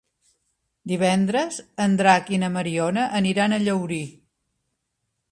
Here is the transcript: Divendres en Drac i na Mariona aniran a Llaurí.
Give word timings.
Divendres 0.91 1.59
en 1.85 1.93
Drac 1.99 2.31
i 2.35 2.39
na 2.43 2.49
Mariona 2.55 3.03
aniran 3.19 3.53
a 3.53 3.59
Llaurí. 3.65 4.01